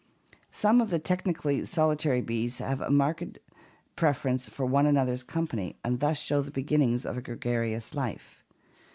[0.49, 3.37] Some of the technically solitary bees have a marked
[3.95, 8.43] preference for one another's company and thus show the beginnings of gregarious life.